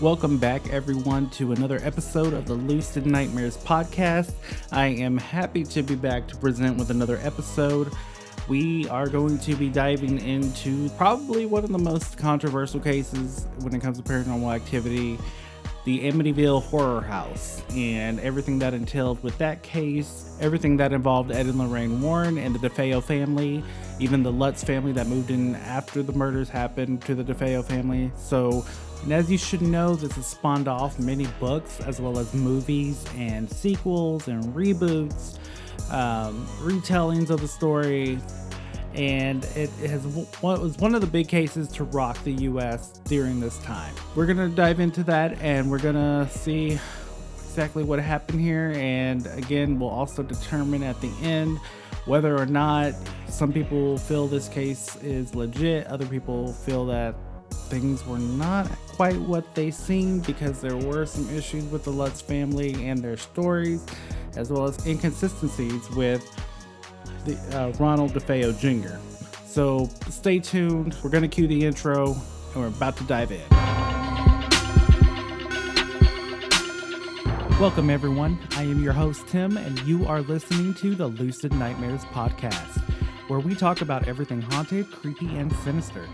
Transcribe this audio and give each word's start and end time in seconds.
Welcome 0.00 0.38
back, 0.38 0.66
everyone, 0.72 1.28
to 1.32 1.52
another 1.52 1.78
episode 1.82 2.32
of 2.32 2.46
the 2.46 2.54
Lucid 2.54 3.04
Nightmares 3.04 3.58
podcast. 3.58 4.32
I 4.72 4.86
am 4.86 5.18
happy 5.18 5.62
to 5.64 5.82
be 5.82 5.94
back 5.94 6.26
to 6.28 6.36
present 6.38 6.78
with 6.78 6.90
another 6.90 7.18
episode. 7.22 7.92
We 8.48 8.88
are 8.88 9.10
going 9.10 9.38
to 9.40 9.54
be 9.56 9.68
diving 9.68 10.18
into 10.20 10.88
probably 10.96 11.44
one 11.44 11.64
of 11.64 11.70
the 11.70 11.78
most 11.78 12.16
controversial 12.16 12.80
cases 12.80 13.46
when 13.58 13.74
it 13.74 13.82
comes 13.82 13.98
to 13.98 14.02
paranormal 14.02 14.54
activity 14.54 15.18
the 15.84 16.10
Amityville 16.10 16.62
Horror 16.64 17.00
House 17.00 17.62
and 17.74 18.20
everything 18.20 18.58
that 18.58 18.74
entailed 18.74 19.22
with 19.22 19.36
that 19.38 19.62
case, 19.62 20.36
everything 20.38 20.76
that 20.76 20.92
involved 20.92 21.30
Ed 21.30 21.46
and 21.46 21.58
Lorraine 21.58 22.02
Warren 22.02 22.36
and 22.36 22.54
the 22.54 22.68
DeFeo 22.68 23.02
family, 23.02 23.64
even 23.98 24.22
the 24.22 24.32
Lutz 24.32 24.62
family 24.62 24.92
that 24.92 25.06
moved 25.06 25.30
in 25.30 25.56
after 25.56 26.02
the 26.02 26.12
murders 26.12 26.50
happened 26.50 27.00
to 27.02 27.14
the 27.14 27.24
DeFeo 27.24 27.64
family. 27.64 28.12
So, 28.16 28.64
and 29.02 29.12
as 29.12 29.30
you 29.30 29.38
should 29.38 29.62
know, 29.62 29.94
this 29.94 30.12
has 30.12 30.26
spawned 30.26 30.68
off 30.68 30.98
many 30.98 31.26
books 31.38 31.80
as 31.80 32.00
well 32.00 32.18
as 32.18 32.34
movies 32.34 33.04
and 33.16 33.50
sequels 33.50 34.28
and 34.28 34.44
reboots, 34.54 35.38
um, 35.90 36.46
retellings 36.60 37.30
of 37.30 37.40
the 37.40 37.48
story, 37.48 38.18
and 38.94 39.44
it 39.56 39.70
has 39.88 40.06
what 40.40 40.60
was 40.60 40.76
one 40.78 40.94
of 40.94 41.00
the 41.00 41.06
big 41.06 41.28
cases 41.28 41.68
to 41.68 41.84
rock 41.84 42.22
the 42.24 42.32
U.S. 42.32 42.98
during 43.04 43.40
this 43.40 43.58
time. 43.58 43.94
We're 44.14 44.26
gonna 44.26 44.48
dive 44.48 44.80
into 44.80 45.02
that, 45.04 45.40
and 45.40 45.70
we're 45.70 45.78
gonna 45.78 46.28
see 46.30 46.78
exactly 47.48 47.82
what 47.82 47.98
happened 48.00 48.40
here, 48.40 48.72
and 48.76 49.26
again, 49.28 49.78
we'll 49.78 49.90
also 49.90 50.22
determine 50.22 50.82
at 50.82 51.00
the 51.00 51.10
end 51.22 51.58
whether 52.06 52.36
or 52.36 52.46
not 52.46 52.94
some 53.28 53.52
people 53.52 53.96
feel 53.98 54.26
this 54.26 54.48
case 54.48 54.96
is 54.96 55.34
legit, 55.34 55.86
other 55.86 56.06
people 56.06 56.52
feel 56.52 56.86
that 56.86 57.14
things 57.50 58.04
were 58.06 58.18
not 58.18 58.70
quite 58.88 59.16
what 59.20 59.54
they 59.54 59.70
seemed 59.70 60.26
because 60.26 60.60
there 60.60 60.76
were 60.76 61.06
some 61.06 61.28
issues 61.30 61.64
with 61.64 61.84
the 61.84 61.90
Lutz 61.90 62.20
family 62.20 62.86
and 62.86 63.02
their 63.02 63.16
stories, 63.16 63.84
as 64.36 64.50
well 64.50 64.64
as 64.64 64.86
inconsistencies 64.86 65.88
with 65.90 66.28
the, 67.24 67.36
uh, 67.56 67.72
Ronald 67.78 68.12
DeFeo 68.12 68.58
Jr. 68.58 68.96
So 69.46 69.88
stay 70.08 70.38
tuned. 70.38 70.96
We're 71.02 71.10
going 71.10 71.22
to 71.22 71.28
cue 71.28 71.46
the 71.46 71.64
intro 71.64 72.12
and 72.12 72.56
we're 72.56 72.68
about 72.68 72.96
to 72.98 73.04
dive 73.04 73.32
in. 73.32 73.40
Welcome, 77.60 77.90
everyone. 77.90 78.38
I 78.56 78.62
am 78.62 78.82
your 78.82 78.94
host, 78.94 79.26
Tim, 79.28 79.58
and 79.58 79.78
you 79.80 80.06
are 80.06 80.22
listening 80.22 80.72
to 80.74 80.94
the 80.94 81.08
Lucid 81.08 81.52
Nightmares 81.52 82.04
podcast, 82.06 82.82
where 83.28 83.38
we 83.38 83.54
talk 83.54 83.82
about 83.82 84.08
everything 84.08 84.40
haunted, 84.40 84.90
creepy, 84.90 85.36
and 85.36 85.54
sinister. 85.56 86.06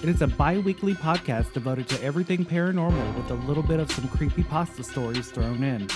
It 0.00 0.08
is 0.08 0.22
a 0.22 0.28
bi 0.28 0.58
weekly 0.58 0.94
podcast 0.94 1.52
devoted 1.52 1.88
to 1.88 2.00
everything 2.04 2.44
paranormal 2.44 3.16
with 3.16 3.32
a 3.32 3.34
little 3.34 3.64
bit 3.64 3.80
of 3.80 3.90
some 3.90 4.06
creepy 4.06 4.44
pasta 4.44 4.84
stories 4.84 5.28
thrown 5.28 5.64
in. 5.64 5.88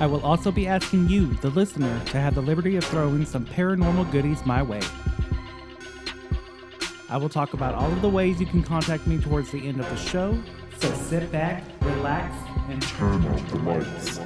I 0.00 0.06
will 0.06 0.20
also 0.22 0.50
be 0.50 0.66
asking 0.66 1.08
you, 1.08 1.34
the 1.34 1.50
listener, 1.50 2.02
to 2.06 2.20
have 2.20 2.34
the 2.34 2.40
liberty 2.40 2.74
of 2.76 2.82
throwing 2.82 3.24
some 3.24 3.46
paranormal 3.46 4.10
goodies 4.10 4.44
my 4.44 4.60
way. 4.60 4.80
I 7.08 7.16
will 7.16 7.28
talk 7.28 7.54
about 7.54 7.76
all 7.76 7.92
of 7.92 8.02
the 8.02 8.08
ways 8.08 8.40
you 8.40 8.46
can 8.46 8.64
contact 8.64 9.06
me 9.06 9.18
towards 9.18 9.52
the 9.52 9.68
end 9.68 9.78
of 9.78 9.88
the 9.88 9.96
show, 9.96 10.36
so 10.80 10.92
sit 10.94 11.30
back, 11.30 11.62
relax, 11.82 12.34
and 12.70 12.82
turn 12.82 13.24
off 13.24 13.50
the 13.50 13.58
lights. 13.58 14.18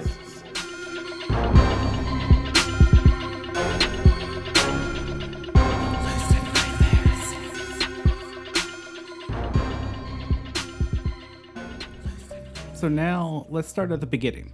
So 12.85 12.89
now 12.89 13.47
let's 13.49 13.69
start 13.69 13.93
at 13.93 14.01
the 14.01 14.07
beginning. 14.07 14.53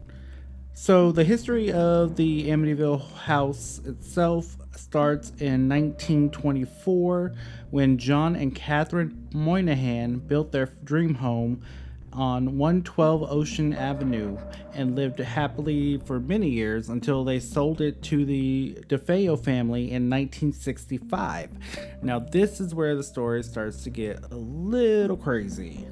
So 0.72 1.10
the 1.10 1.24
history 1.24 1.72
of 1.72 2.14
the 2.14 2.46
Amityville 2.46 3.12
house 3.14 3.80
itself 3.84 4.56
starts 4.76 5.30
in 5.40 5.68
1924 5.68 7.34
when 7.70 7.98
John 7.98 8.36
and 8.36 8.54
Catherine 8.54 9.26
Moynihan 9.34 10.20
built 10.20 10.52
their 10.52 10.66
dream 10.84 11.16
home 11.16 11.64
on 12.12 12.56
112 12.56 13.32
Ocean 13.32 13.72
Avenue 13.72 14.38
and 14.74 14.94
lived 14.94 15.18
happily 15.18 15.98
for 15.98 16.20
many 16.20 16.50
years 16.50 16.88
until 16.88 17.24
they 17.24 17.40
sold 17.40 17.80
it 17.80 18.00
to 18.04 18.24
the 18.24 18.78
DeFeo 18.86 19.42
family 19.42 19.90
in 19.90 20.08
1965. 20.08 21.50
Now, 22.02 22.20
this 22.20 22.60
is 22.60 22.76
where 22.76 22.94
the 22.94 23.02
story 23.02 23.42
starts 23.42 23.82
to 23.82 23.90
get 23.90 24.22
a 24.30 24.36
little 24.36 25.16
crazy. 25.16 25.88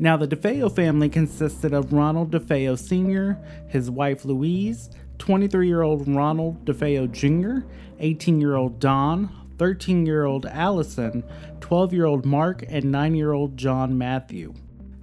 Now, 0.00 0.16
the 0.16 0.28
DeFeo 0.28 0.72
family 0.74 1.08
consisted 1.08 1.74
of 1.74 1.92
Ronald 1.92 2.30
DeFeo 2.30 2.78
Sr., 2.78 3.36
his 3.66 3.90
wife 3.90 4.24
Louise, 4.24 4.90
23 5.18 5.66
year 5.66 5.82
old 5.82 6.06
Ronald 6.06 6.64
DeFeo 6.64 7.10
Jr., 7.10 7.66
18 7.98 8.40
year 8.40 8.54
old 8.54 8.78
Dawn, 8.78 9.28
13 9.58 10.06
year 10.06 10.24
old 10.24 10.46
Allison, 10.46 11.24
12 11.60 11.92
year 11.92 12.04
old 12.06 12.24
Mark, 12.24 12.64
and 12.68 12.92
9 12.92 13.16
year 13.16 13.32
old 13.32 13.56
John 13.56 13.98
Matthew. 13.98 14.54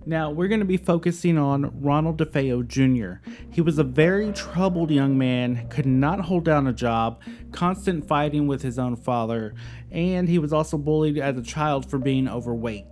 Now, 0.06 0.32
we're 0.32 0.48
going 0.48 0.60
to 0.60 0.66
be 0.66 0.78
focusing 0.78 1.38
on 1.38 1.82
Ronald 1.82 2.18
DeFeo 2.18 2.66
Jr. 2.66 3.28
He 3.52 3.60
was 3.60 3.78
a 3.78 3.84
very 3.84 4.32
troubled 4.32 4.92
young 4.92 5.18
man, 5.18 5.68
could 5.68 5.88
not 5.88 6.22
hold 6.22 6.46
down 6.46 6.68
a 6.68 6.74
job, 6.74 7.22
constant 7.52 8.08
fighting 8.08 8.48
with 8.48 8.62
his 8.62 8.80
own 8.80 8.96
father, 8.96 9.56
and 9.92 10.30
he 10.30 10.40
was 10.40 10.54
also 10.54 10.78
bullied 10.78 11.18
as 11.18 11.38
a 11.38 11.42
child 11.42 11.90
for 11.90 11.98
being 11.98 12.30
overweight. 12.30 12.86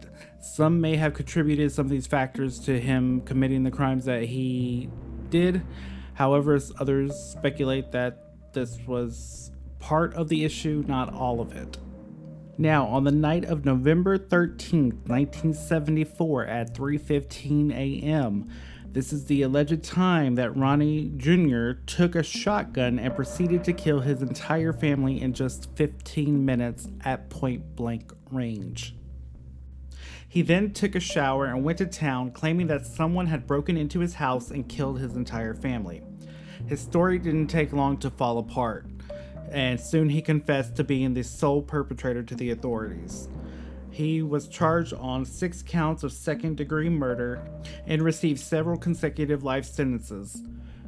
Some 0.44 0.82
may 0.82 0.98
have 0.98 1.14
contributed 1.14 1.72
some 1.72 1.86
of 1.86 1.90
these 1.90 2.06
factors 2.06 2.60
to 2.66 2.78
him 2.78 3.22
committing 3.22 3.64
the 3.64 3.72
crimes 3.72 4.04
that 4.06 4.24
he 4.24 4.90
did. 5.30 5.64
However, 6.16 6.60
others 6.78 7.16
speculate 7.16 7.94
that 7.94 8.52
this 8.52 8.78
was 8.86 9.52
part 9.80 10.14
of 10.16 10.28
the 10.28 10.44
issue, 10.44 10.84
not 10.86 11.14
all 11.14 11.40
of 11.40 11.54
it. 11.54 11.78
Now, 12.58 12.88
on 12.88 13.06
the 13.06 13.12
night 13.12 13.46
of 13.46 13.64
November 13.64 14.18
13th, 14.18 15.08
1974 15.08 16.46
at 16.46 16.76
3:15 16.76 17.72
a.m., 17.72 18.50
this 18.92 19.14
is 19.14 19.26
the 19.26 19.44
alleged 19.44 19.82
time 19.82 20.36
that 20.36 20.58
Ronnie 20.58 21.14
Jr. 21.16 21.72
took 21.86 22.16
a 22.16 22.22
shotgun 22.22 23.00
and 23.00 23.16
proceeded 23.16 23.64
to 23.64 23.72
kill 23.72 24.02
his 24.02 24.22
entire 24.22 24.74
family 24.74 25.22
in 25.22 25.34
just 25.34 25.74
15 25.78 26.44
minutes 26.44 26.90
at 27.06 27.30
point 27.30 27.78
blank 27.78 28.12
range. 28.30 28.94
He 30.34 30.42
then 30.42 30.74
took 30.74 30.96
a 30.96 31.00
shower 31.00 31.46
and 31.46 31.64
went 31.64 31.78
to 31.78 31.86
town, 31.86 32.32
claiming 32.32 32.66
that 32.66 32.88
someone 32.88 33.28
had 33.28 33.46
broken 33.46 33.78
into 33.78 34.00
his 34.00 34.16
house 34.16 34.50
and 34.50 34.68
killed 34.68 35.00
his 35.00 35.16
entire 35.16 35.54
family. 35.54 36.02
His 36.66 36.80
story 36.80 37.20
didn't 37.20 37.50
take 37.50 37.72
long 37.72 37.98
to 37.98 38.10
fall 38.10 38.40
apart, 38.40 38.88
and 39.52 39.80
soon 39.80 40.10
he 40.10 40.24
confessed 40.24 40.76
to 40.78 40.84
being 40.84 41.14
the 41.14 41.22
sole 41.22 41.62
perpetrator 41.62 42.24
to 42.24 42.34
the 42.34 42.50
authorities. 42.50 43.30
He 43.92 44.24
was 44.24 44.48
charged 44.48 44.96
on 44.96 45.24
six 45.24 45.62
counts 45.62 46.02
of 46.02 46.12
second 46.12 46.58
degree 46.58 46.90
murder 46.90 47.48
and 47.86 48.02
received 48.02 48.40
several 48.40 48.80
consecutive 48.80 49.44
life 49.44 49.66
sentences. 49.66 50.42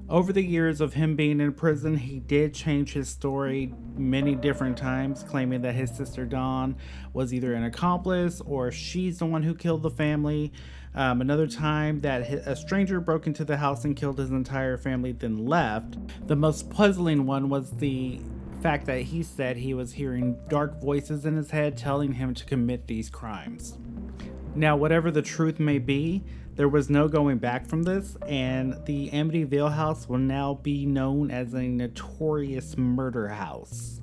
Over 0.07 0.31
the 0.31 0.43
years 0.43 0.81
of 0.81 0.93
him 0.93 1.16
being 1.16 1.39
in 1.39 1.53
prison, 1.53 1.97
he 1.97 2.19
did 2.19 2.53
change 2.53 2.93
his 2.93 3.09
story 3.09 3.73
many 3.97 4.35
different 4.35 4.77
times, 4.77 5.23
claiming 5.23 5.63
that 5.63 5.73
his 5.73 5.89
sister 5.89 6.25
Dawn 6.25 6.75
was 7.11 7.33
either 7.33 7.55
an 7.55 7.63
accomplice 7.63 8.39
or 8.41 8.71
she's 8.71 9.17
the 9.17 9.25
one 9.25 9.41
who 9.41 9.55
killed 9.55 9.81
the 9.81 9.89
family. 9.89 10.53
Um, 10.94 11.21
another 11.21 11.47
time 11.47 12.01
that 12.01 12.21
a 12.21 12.55
stranger 12.55 12.99
broke 12.99 13.25
into 13.25 13.44
the 13.44 13.57
house 13.57 13.83
and 13.83 13.95
killed 13.95 14.19
his 14.19 14.29
entire 14.29 14.77
family, 14.77 15.11
then 15.11 15.47
left. 15.47 15.97
The 16.27 16.35
most 16.35 16.69
puzzling 16.69 17.25
one 17.25 17.49
was 17.49 17.71
the 17.71 18.19
fact 18.61 18.85
that 18.85 19.01
he 19.01 19.23
said 19.23 19.57
he 19.57 19.73
was 19.73 19.94
hearing 19.94 20.38
dark 20.49 20.79
voices 20.81 21.25
in 21.25 21.35
his 21.35 21.49
head 21.49 21.77
telling 21.77 22.13
him 22.13 22.35
to 22.35 22.45
commit 22.45 22.85
these 22.85 23.09
crimes. 23.09 23.79
Now, 24.55 24.77
whatever 24.77 25.11
the 25.11 25.21
truth 25.21 25.59
may 25.59 25.79
be, 25.79 26.23
there 26.55 26.69
was 26.69 26.89
no 26.89 27.09
going 27.09 27.39
back 27.39 27.68
from 27.68 27.83
this, 27.83 28.15
and 28.25 28.74
the 28.85 29.09
Amityville 29.09 29.74
house 29.74 30.07
will 30.07 30.18
now 30.18 30.53
be 30.63 30.85
known 30.85 31.30
as 31.30 31.53
a 31.53 31.63
notorious 31.63 32.77
murder 32.77 33.27
house. 33.27 34.00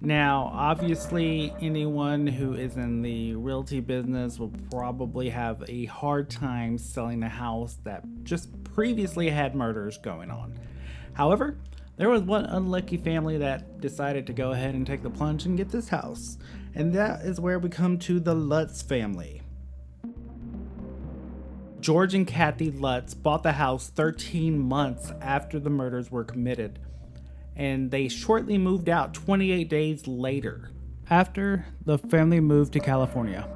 Now, 0.00 0.50
obviously, 0.54 1.54
anyone 1.60 2.26
who 2.26 2.54
is 2.54 2.76
in 2.76 3.02
the 3.02 3.34
realty 3.34 3.80
business 3.80 4.38
will 4.38 4.52
probably 4.70 5.28
have 5.28 5.62
a 5.68 5.84
hard 5.84 6.30
time 6.30 6.78
selling 6.78 7.22
a 7.22 7.28
house 7.28 7.76
that 7.84 8.02
just 8.24 8.50
previously 8.64 9.28
had 9.28 9.54
murders 9.54 9.98
going 9.98 10.30
on. 10.30 10.58
However, 11.12 11.58
there 11.96 12.08
was 12.08 12.22
one 12.22 12.44
unlucky 12.46 12.96
family 12.96 13.38
that 13.38 13.80
decided 13.80 14.26
to 14.26 14.32
go 14.32 14.52
ahead 14.52 14.74
and 14.74 14.86
take 14.86 15.02
the 15.02 15.10
plunge 15.10 15.44
and 15.44 15.56
get 15.56 15.70
this 15.70 15.88
house, 15.88 16.38
and 16.74 16.92
that 16.94 17.22
is 17.22 17.40
where 17.40 17.58
we 17.58 17.68
come 17.68 17.98
to 17.98 18.18
the 18.20 18.34
Lutz 18.34 18.82
family. 18.82 19.42
George 21.80 22.14
and 22.14 22.26
Kathy 22.26 22.70
Lutz 22.70 23.14
bought 23.14 23.42
the 23.42 23.52
house 23.52 23.88
13 23.88 24.58
months 24.58 25.12
after 25.20 25.58
the 25.58 25.70
murders 25.70 26.10
were 26.10 26.24
committed, 26.24 26.78
and 27.56 27.90
they 27.90 28.08
shortly 28.08 28.56
moved 28.56 28.88
out 28.88 29.14
28 29.14 29.68
days 29.68 30.06
later, 30.06 30.70
after 31.10 31.66
the 31.84 31.98
family 31.98 32.40
moved 32.40 32.72
to 32.72 32.80
California. 32.80 33.48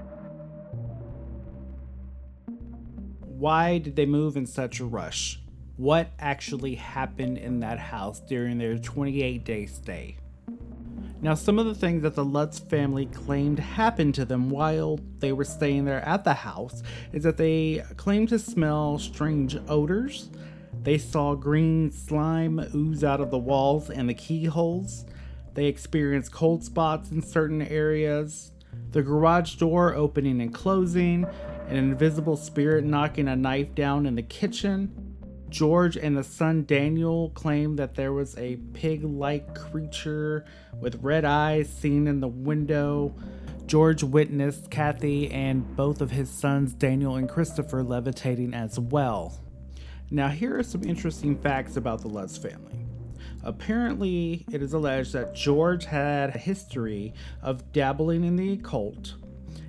why 3.38 3.78
did 3.78 3.96
they 3.96 4.06
move 4.06 4.36
in 4.36 4.46
such 4.46 4.80
a 4.80 4.84
rush? 4.84 5.40
What 5.76 6.08
actually 6.18 6.76
happened 6.76 7.36
in 7.36 7.60
that 7.60 7.78
house 7.78 8.20
during 8.20 8.56
their 8.56 8.78
28 8.78 9.44
day 9.44 9.66
stay? 9.66 10.16
Now, 11.20 11.34
some 11.34 11.58
of 11.58 11.66
the 11.66 11.74
things 11.74 12.02
that 12.02 12.14
the 12.14 12.24
Lutz 12.24 12.58
family 12.58 13.04
claimed 13.06 13.58
happened 13.58 14.14
to 14.14 14.24
them 14.24 14.48
while 14.48 14.98
they 15.18 15.32
were 15.32 15.44
staying 15.44 15.84
there 15.84 16.00
at 16.00 16.24
the 16.24 16.32
house 16.32 16.82
is 17.12 17.24
that 17.24 17.36
they 17.36 17.84
claimed 17.98 18.30
to 18.30 18.38
smell 18.38 18.98
strange 18.98 19.58
odors. 19.68 20.30
They 20.82 20.96
saw 20.96 21.34
green 21.34 21.90
slime 21.90 22.58
ooze 22.74 23.04
out 23.04 23.20
of 23.20 23.30
the 23.30 23.38
walls 23.38 23.90
and 23.90 24.08
the 24.08 24.14
keyholes. 24.14 25.04
They 25.52 25.66
experienced 25.66 26.32
cold 26.32 26.64
spots 26.64 27.10
in 27.10 27.20
certain 27.20 27.60
areas, 27.60 28.52
the 28.92 29.02
garage 29.02 29.56
door 29.56 29.94
opening 29.94 30.40
and 30.40 30.54
closing, 30.54 31.26
an 31.68 31.76
invisible 31.76 32.36
spirit 32.36 32.84
knocking 32.84 33.28
a 33.28 33.36
knife 33.36 33.74
down 33.74 34.06
in 34.06 34.14
the 34.14 34.22
kitchen. 34.22 35.05
George 35.56 35.96
and 35.96 36.14
the 36.14 36.22
son 36.22 36.66
Daniel 36.66 37.30
claimed 37.30 37.78
that 37.78 37.94
there 37.94 38.12
was 38.12 38.36
a 38.36 38.56
pig 38.74 39.02
like 39.02 39.54
creature 39.54 40.44
with 40.82 41.02
red 41.02 41.24
eyes 41.24 41.66
seen 41.70 42.06
in 42.06 42.20
the 42.20 42.28
window. 42.28 43.14
George 43.64 44.02
witnessed 44.02 44.70
Kathy 44.70 45.30
and 45.30 45.74
both 45.74 46.02
of 46.02 46.10
his 46.10 46.28
sons, 46.28 46.74
Daniel 46.74 47.16
and 47.16 47.26
Christopher, 47.26 47.82
levitating 47.82 48.52
as 48.52 48.78
well. 48.78 49.40
Now, 50.10 50.28
here 50.28 50.58
are 50.58 50.62
some 50.62 50.84
interesting 50.84 51.38
facts 51.38 51.78
about 51.78 52.02
the 52.02 52.08
Lutz 52.08 52.36
family. 52.36 52.84
Apparently, 53.42 54.44
it 54.52 54.60
is 54.60 54.74
alleged 54.74 55.14
that 55.14 55.34
George 55.34 55.86
had 55.86 56.36
a 56.36 56.38
history 56.38 57.14
of 57.40 57.72
dabbling 57.72 58.24
in 58.24 58.36
the 58.36 58.52
occult, 58.52 59.14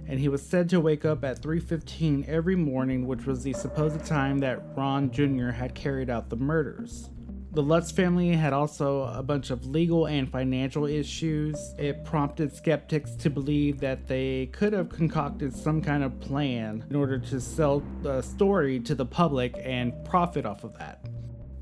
and 0.08 0.20
he 0.20 0.30
was 0.30 0.42
said 0.42 0.70
to 0.70 0.80
wake 0.80 1.06
up 1.06 1.24
at 1.24 1.42
3:15 1.42 2.26
every 2.28 2.56
morning, 2.56 3.08
which 3.08 3.26
was 3.26 3.44
the 3.44 3.54
supposed 3.54 4.06
time 4.06 4.40
that 4.40 4.64
Ron 4.76 5.12
Jr. 5.12 5.50
had 5.50 5.76
carried 5.76 6.10
out 6.10 6.30
the 6.30 6.36
murders. 6.36 7.10
The 7.54 7.64
Lutz 7.64 7.92
family 7.92 8.34
had 8.34 8.54
also 8.54 9.04
a 9.04 9.24
bunch 9.24 9.50
of 9.50 9.66
legal 9.66 10.06
and 10.06 10.30
financial 10.30 10.86
issues. 10.86 11.58
It 11.80 12.06
prompted 12.06 12.54
skeptics 12.54 13.16
to 13.16 13.32
believe 13.32 13.80
that 13.80 14.08
they 14.08 14.48
could 14.48 14.74
have 14.74 14.90
concocted 14.90 15.56
some 15.56 15.82
kind 15.82 16.04
of 16.04 16.20
plan 16.20 16.86
in 16.90 16.96
order 16.96 17.18
to 17.18 17.42
sell 17.42 17.82
the 18.04 18.22
story 18.22 18.80
to 18.82 18.94
the 18.94 19.06
public 19.06 19.56
and 19.64 19.94
profit 20.06 20.46
off 20.46 20.64
of 20.64 20.78
that. 20.78 21.04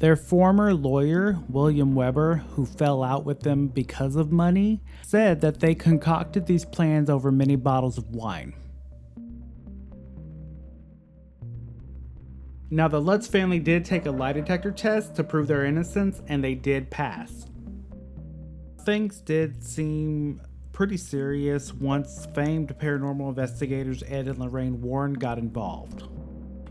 Their 0.05 0.15
former 0.15 0.71
lawyer, 0.71 1.39
William 1.49 1.95
Weber, 1.95 2.35
who 2.51 2.67
fell 2.67 3.01
out 3.01 3.25
with 3.25 3.39
them 3.39 3.69
because 3.69 4.15
of 4.15 4.31
money, 4.31 4.83
said 5.01 5.41
that 5.41 5.59
they 5.59 5.73
concocted 5.73 6.45
these 6.45 6.63
plans 6.63 7.09
over 7.09 7.31
many 7.31 7.55
bottles 7.55 7.97
of 7.97 8.11
wine. 8.11 8.53
Now, 12.69 12.87
the 12.87 13.01
Lutz 13.01 13.25
family 13.25 13.57
did 13.57 13.83
take 13.83 14.05
a 14.05 14.11
lie 14.11 14.33
detector 14.33 14.69
test 14.69 15.15
to 15.15 15.23
prove 15.23 15.47
their 15.47 15.65
innocence, 15.65 16.21
and 16.27 16.43
they 16.43 16.53
did 16.53 16.91
pass. 16.91 17.47
Things 18.83 19.21
did 19.21 19.63
seem 19.63 20.39
pretty 20.71 20.97
serious 20.97 21.73
once 21.73 22.27
famed 22.35 22.77
paranormal 22.77 23.29
investigators 23.29 24.03
Ed 24.03 24.27
and 24.27 24.37
Lorraine 24.37 24.83
Warren 24.83 25.13
got 25.13 25.39
involved. 25.39 26.03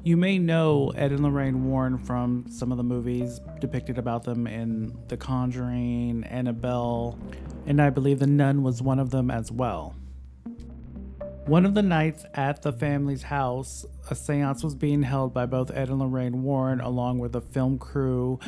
You 0.04 0.18
may 0.18 0.38
know 0.38 0.92
Ed 0.94 1.12
and 1.12 1.22
Lorraine 1.22 1.64
Warren 1.64 1.96
from 1.96 2.44
some 2.50 2.70
of 2.70 2.76
the 2.76 2.84
movies 2.84 3.40
depicted 3.58 3.96
about 3.96 4.24
them 4.24 4.46
in 4.46 4.94
The 5.08 5.16
Conjuring, 5.16 6.24
Annabelle, 6.24 7.18
and 7.64 7.80
I 7.80 7.88
believe 7.88 8.18
The 8.18 8.26
Nun 8.26 8.62
was 8.62 8.82
one 8.82 8.98
of 8.98 9.08
them 9.08 9.30
as 9.30 9.50
well. 9.50 9.94
One 11.46 11.64
of 11.64 11.72
the 11.72 11.80
nights 11.80 12.26
at 12.34 12.60
the 12.60 12.70
family's 12.70 13.22
house, 13.22 13.86
a 14.10 14.14
seance 14.14 14.62
was 14.62 14.74
being 14.74 15.02
held 15.02 15.32
by 15.32 15.46
both 15.46 15.70
Ed 15.70 15.88
and 15.88 15.98
Lorraine 15.98 16.42
Warren, 16.42 16.82
along 16.82 17.18
with 17.18 17.34
a 17.34 17.40
film 17.40 17.78
crew, 17.78 18.38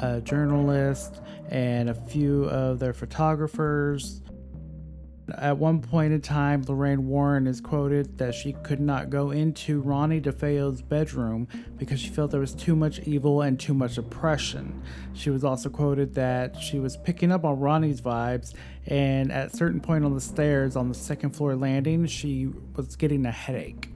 a 0.00 0.22
journalist, 0.22 1.20
and 1.50 1.90
a 1.90 1.94
few 1.94 2.44
of 2.44 2.78
their 2.78 2.94
photographers. 2.94 4.22
At 5.38 5.56
one 5.56 5.80
point 5.80 6.12
in 6.12 6.20
time, 6.20 6.64
Lorraine 6.66 7.06
Warren 7.06 7.46
is 7.46 7.60
quoted 7.60 8.18
that 8.18 8.34
she 8.34 8.54
could 8.64 8.80
not 8.80 9.08
go 9.08 9.30
into 9.30 9.80
Ronnie 9.80 10.20
DeFeo's 10.20 10.82
bedroom 10.82 11.46
because 11.78 12.00
she 12.00 12.08
felt 12.08 12.32
there 12.32 12.40
was 12.40 12.54
too 12.54 12.74
much 12.74 12.98
evil 13.00 13.40
and 13.40 13.58
too 13.58 13.72
much 13.72 13.98
oppression. 13.98 14.82
She 15.12 15.30
was 15.30 15.44
also 15.44 15.70
quoted 15.70 16.14
that 16.14 16.60
she 16.60 16.80
was 16.80 16.96
picking 16.96 17.30
up 17.30 17.44
on 17.44 17.60
Ronnie's 17.60 18.00
vibes, 18.00 18.52
and 18.86 19.30
at 19.30 19.52
a 19.52 19.56
certain 19.56 19.80
point 19.80 20.04
on 20.04 20.12
the 20.12 20.20
stairs 20.20 20.74
on 20.74 20.88
the 20.88 20.94
second 20.94 21.30
floor 21.30 21.54
landing, 21.54 22.06
she 22.06 22.50
was 22.74 22.96
getting 22.96 23.24
a 23.24 23.30
headache. 23.30 23.90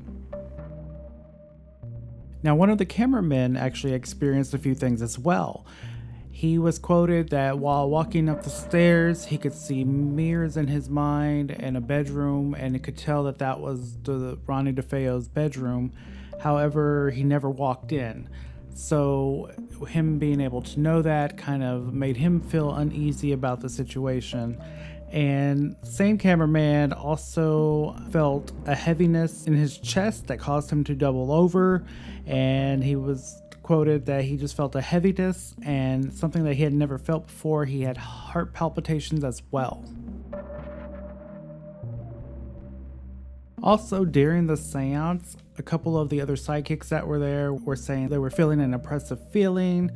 Now, 2.44 2.55
one 2.55 2.70
of 2.70 2.79
the 2.79 2.87
cameramen 2.87 3.56
actually 3.56 3.94
experienced 3.94 4.55
a 4.55 4.58
few 4.58 4.76
things 4.76 5.02
as 5.02 5.19
well. 5.19 5.67
He 6.37 6.59
was 6.59 6.79
quoted 6.79 7.31
that 7.31 7.61
while 7.61 7.88
walking 7.88 8.29
up 8.29 8.43
the 8.43 8.50
stairs, 8.50 9.25
he 9.25 9.38
could 9.38 9.55
see 9.55 9.85
mirrors 9.85 10.59
in 10.59 10.67
his 10.67 10.91
mind 10.91 11.50
and 11.50 11.79
a 11.79 11.81
bedroom, 11.81 12.55
and 12.55 12.75
he 12.75 12.79
could 12.79 12.99
tell 12.99 13.25
that 13.25 13.38
that 13.38 13.59
was 13.59 13.97
the 14.03 14.38
Ronnie 14.47 14.75
DeFeo's 14.75 15.29
bedroom. 15.29 15.93
However, 16.38 17.11
he 17.11 17.25
never 17.25 17.49
walked 17.49 17.91
in. 17.91 18.29
So, 18.75 19.50
him 19.88 20.19
being 20.19 20.43
able 20.43 20.61
to 20.61 20.79
know 20.79 21.00
that 21.00 21.38
kind 21.38 21.62
of 21.62 21.94
made 21.94 22.19
him 22.19 22.43
feel 22.43 22.71
uneasy 22.71 23.32
about 23.32 23.61
the 23.61 23.71
situation. 23.71 24.62
And 25.11 25.75
same 25.85 26.19
cameraman 26.19 26.93
also 26.93 27.97
felt 28.11 28.53
a 28.67 28.75
heaviness 28.75 29.47
in 29.47 29.55
his 29.55 29.79
chest 29.79 30.27
that 30.27 30.37
caused 30.39 30.71
him 30.71 30.85
to 30.85 30.94
double 30.94 31.32
over, 31.32 31.87
and 32.27 32.85
he 32.85 32.94
was 32.94 33.41
quoted 33.67 34.07
that 34.07 34.23
he 34.23 34.37
just 34.37 34.57
felt 34.57 34.77
a 34.77 34.81
heaviness 34.81 35.57
and 35.61 36.13
something 36.13 36.45
that 36.45 36.55
he 36.55 36.63
had 36.63 36.73
never 36.73 36.99
felt 36.99 37.27
before. 37.27 37.65
He 37.65 37.83
had 37.83 37.97
heart 37.97 38.53
palpitations 38.55 39.25
as 39.25 39.43
well. 39.51 39.85
Also, 43.61 44.05
during 44.05 44.47
the 44.47 44.57
seance, 44.57 45.37
a 45.59 45.65
couple 45.65 45.99
of 45.99 46.11
the 46.11 46.21
other 46.21 46.37
sidekicks 46.37 46.91
that 46.91 47.09
were 47.09 47.19
there 47.19 47.53
were 47.53 47.75
saying 47.75 48.09
they 48.09 48.19
were 48.19 48.31
feeling 48.31 48.61
an 48.61 48.73
oppressive 48.73 49.19
feeling. 49.33 49.91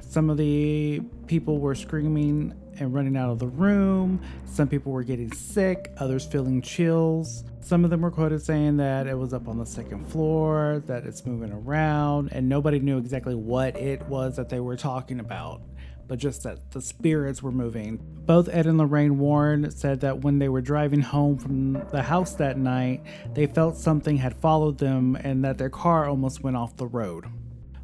Some 0.00 0.30
of 0.30 0.36
the 0.36 1.00
people 1.26 1.58
were 1.58 1.74
screaming 1.74 2.54
and 2.80 2.94
running 2.94 3.16
out 3.16 3.30
of 3.30 3.38
the 3.38 3.46
room. 3.46 4.20
Some 4.44 4.68
people 4.68 4.92
were 4.92 5.02
getting 5.02 5.32
sick, 5.32 5.92
others 5.98 6.24
feeling 6.26 6.62
chills. 6.62 7.44
Some 7.60 7.84
of 7.84 7.90
them 7.90 8.00
were 8.00 8.10
quoted 8.10 8.42
saying 8.42 8.78
that 8.78 9.06
it 9.06 9.18
was 9.18 9.34
up 9.34 9.48
on 9.48 9.58
the 9.58 9.66
second 9.66 10.06
floor, 10.10 10.82
that 10.86 11.04
it's 11.04 11.26
moving 11.26 11.52
around, 11.52 12.30
and 12.32 12.48
nobody 12.48 12.78
knew 12.78 12.98
exactly 12.98 13.34
what 13.34 13.76
it 13.76 14.02
was 14.06 14.36
that 14.36 14.48
they 14.48 14.60
were 14.60 14.76
talking 14.76 15.20
about, 15.20 15.60
but 16.06 16.18
just 16.18 16.44
that 16.44 16.70
the 16.70 16.80
spirits 16.80 17.42
were 17.42 17.52
moving. 17.52 18.00
Both 18.24 18.48
Ed 18.48 18.66
and 18.66 18.78
Lorraine 18.78 19.18
Warren 19.18 19.70
said 19.70 20.00
that 20.00 20.22
when 20.22 20.38
they 20.38 20.48
were 20.48 20.62
driving 20.62 21.02
home 21.02 21.36
from 21.36 21.72
the 21.90 22.02
house 22.02 22.34
that 22.36 22.56
night, 22.56 23.02
they 23.34 23.46
felt 23.46 23.76
something 23.76 24.16
had 24.16 24.36
followed 24.36 24.78
them 24.78 25.16
and 25.16 25.44
that 25.44 25.58
their 25.58 25.70
car 25.70 26.06
almost 26.06 26.42
went 26.42 26.56
off 26.56 26.76
the 26.76 26.86
road. 26.86 27.26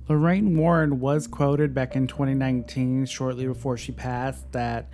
Lorraine 0.06 0.54
Warren 0.58 1.00
was 1.00 1.26
quoted 1.26 1.72
back 1.72 1.96
in 1.96 2.06
2019, 2.06 3.06
shortly 3.06 3.46
before 3.46 3.78
she 3.78 3.90
passed, 3.90 4.52
that 4.52 4.90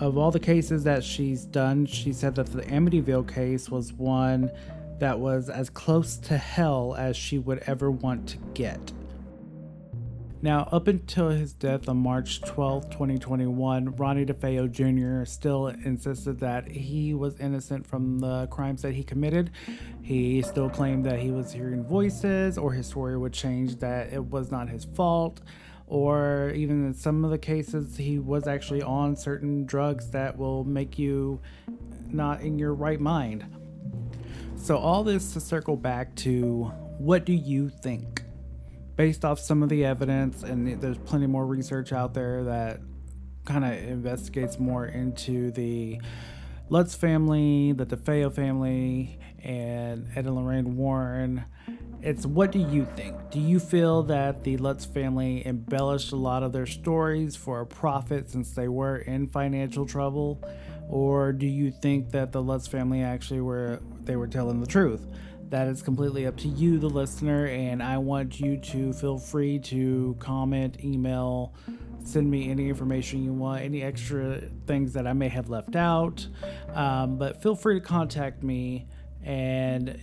of 0.00 0.16
all 0.16 0.30
the 0.30 0.40
cases 0.40 0.84
that 0.84 1.04
she's 1.04 1.44
done, 1.44 1.84
she 1.84 2.10
said 2.12 2.34
that 2.36 2.46
the 2.46 2.62
Amityville 2.62 3.28
case 3.32 3.68
was 3.68 3.92
one 3.92 4.50
that 4.98 5.18
was 5.18 5.50
as 5.50 5.68
close 5.68 6.16
to 6.16 6.38
hell 6.38 6.94
as 6.96 7.18
she 7.18 7.36
would 7.36 7.58
ever 7.66 7.90
want 7.90 8.28
to 8.28 8.38
get. 8.54 8.92
Now, 10.46 10.68
up 10.70 10.86
until 10.86 11.30
his 11.30 11.52
death 11.52 11.88
on 11.88 11.96
March 11.96 12.40
12, 12.42 12.88
2021, 12.90 13.96
Ronnie 13.96 14.24
DeFeo 14.24 14.70
Jr. 14.70 15.28
still 15.28 15.66
insisted 15.66 16.38
that 16.38 16.68
he 16.68 17.14
was 17.14 17.36
innocent 17.40 17.84
from 17.84 18.20
the 18.20 18.46
crimes 18.46 18.82
that 18.82 18.94
he 18.94 19.02
committed. 19.02 19.50
He 20.02 20.42
still 20.42 20.70
claimed 20.70 21.04
that 21.04 21.18
he 21.18 21.32
was 21.32 21.50
hearing 21.50 21.82
voices, 21.82 22.58
or 22.58 22.72
his 22.72 22.86
story 22.86 23.18
would 23.18 23.32
change 23.32 23.80
that 23.80 24.12
it 24.12 24.24
was 24.24 24.52
not 24.52 24.68
his 24.68 24.84
fault 24.84 25.40
or 25.88 26.52
even 26.54 26.86
in 26.86 26.94
some 26.94 27.24
of 27.24 27.32
the 27.32 27.38
cases, 27.38 27.96
he 27.96 28.20
was 28.20 28.46
actually 28.46 28.82
on 28.82 29.16
certain 29.16 29.66
drugs 29.66 30.10
that 30.10 30.36
will 30.36 30.62
make 30.62 30.96
you 30.96 31.40
not 32.06 32.40
in 32.40 32.56
your 32.56 32.74
right 32.74 33.00
mind. 33.00 33.44
So, 34.56 34.76
all 34.76 35.02
this 35.02 35.32
to 35.32 35.40
circle 35.40 35.76
back 35.76 36.14
to 36.16 36.72
what 36.98 37.24
do 37.24 37.32
you 37.32 37.68
think? 37.68 38.25
Based 38.96 39.24
off 39.24 39.38
some 39.38 39.62
of 39.62 39.68
the 39.68 39.84
evidence, 39.84 40.42
and 40.42 40.80
there's 40.80 40.98
plenty 40.98 41.26
more 41.26 41.46
research 41.46 41.92
out 41.92 42.14
there 42.14 42.44
that 42.44 42.80
kind 43.44 43.64
of 43.64 43.72
investigates 43.72 44.58
more 44.58 44.86
into 44.86 45.50
the 45.50 46.00
Lutz 46.68 46.94
family, 46.94 47.72
the 47.72 47.86
DeFeo 47.86 48.32
family, 48.32 49.20
and 49.42 50.08
Ed 50.16 50.26
and 50.26 50.34
Lorraine 50.34 50.76
Warren 50.76 51.44
it's 52.02 52.24
what 52.24 52.52
do 52.52 52.60
you 52.60 52.86
think? 52.94 53.30
Do 53.30 53.40
you 53.40 53.58
feel 53.58 54.04
that 54.04 54.44
the 54.44 54.56
Lutz 54.58 54.84
family 54.84 55.44
embellished 55.46 56.12
a 56.12 56.16
lot 56.16 56.42
of 56.42 56.52
their 56.52 56.66
stories 56.66 57.34
for 57.34 57.60
a 57.60 57.66
profit 57.66 58.30
since 58.30 58.52
they 58.52 58.68
were 58.68 58.98
in 58.98 59.26
financial 59.26 59.86
trouble? 59.86 60.40
Or 60.88 61.32
do 61.32 61.46
you 61.46 61.72
think 61.72 62.10
that 62.10 62.30
the 62.30 62.40
Lutz 62.40 62.68
family 62.68 63.02
actually 63.02 63.40
were 63.40 63.80
they 64.04 64.14
were 64.14 64.28
telling 64.28 64.60
the 64.60 64.68
truth? 64.68 65.04
That 65.50 65.68
is 65.68 65.82
completely 65.82 66.26
up 66.26 66.36
to 66.38 66.48
you, 66.48 66.78
the 66.78 66.88
listener, 66.88 67.46
and 67.46 67.82
I 67.82 67.98
want 67.98 68.40
you 68.40 68.56
to 68.58 68.92
feel 68.92 69.18
free 69.18 69.58
to 69.60 70.16
comment, 70.18 70.82
email, 70.84 71.54
send 72.04 72.30
me 72.30 72.50
any 72.50 72.68
information 72.68 73.22
you 73.22 73.32
want, 73.32 73.62
any 73.62 73.82
extra 73.82 74.40
things 74.66 74.92
that 74.94 75.06
I 75.06 75.12
may 75.12 75.28
have 75.28 75.48
left 75.48 75.76
out. 75.76 76.26
Um, 76.74 77.16
but 77.18 77.42
feel 77.42 77.54
free 77.54 77.80
to 77.80 77.86
contact 77.86 78.42
me 78.42 78.86
and 79.22 79.98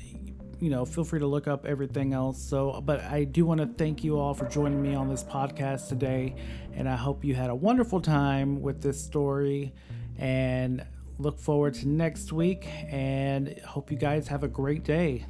you 0.59 0.69
know 0.69 0.85
feel 0.85 1.03
free 1.03 1.19
to 1.19 1.27
look 1.27 1.47
up 1.47 1.65
everything 1.65 2.13
else 2.13 2.41
so 2.41 2.81
but 2.81 3.01
i 3.03 3.23
do 3.23 3.45
want 3.45 3.59
to 3.59 3.67
thank 3.77 4.03
you 4.03 4.17
all 4.17 4.33
for 4.33 4.47
joining 4.47 4.81
me 4.81 4.93
on 4.93 5.09
this 5.09 5.23
podcast 5.23 5.87
today 5.89 6.35
and 6.73 6.87
i 6.87 6.95
hope 6.95 7.23
you 7.23 7.33
had 7.33 7.49
a 7.49 7.55
wonderful 7.55 7.99
time 7.99 8.61
with 8.61 8.81
this 8.81 9.01
story 9.01 9.73
and 10.17 10.85
look 11.19 11.39
forward 11.39 11.73
to 11.73 11.87
next 11.87 12.31
week 12.31 12.67
and 12.89 13.59
hope 13.65 13.91
you 13.91 13.97
guys 13.97 14.27
have 14.27 14.43
a 14.43 14.47
great 14.47 14.83
day 14.83 15.25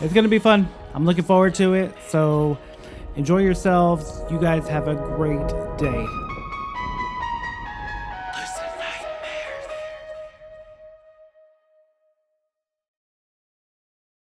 It's 0.00 0.14
going 0.14 0.24
to 0.24 0.30
be 0.30 0.38
fun. 0.38 0.68
I'm 0.94 1.04
looking 1.04 1.24
forward 1.24 1.54
to 1.56 1.74
it. 1.74 1.92
So 2.08 2.56
enjoy 3.16 3.38
yourselves. 3.38 4.20
You 4.30 4.38
guys 4.38 4.68
have 4.68 4.88
a 4.88 4.94
great 4.94 5.48
day. 5.78 6.27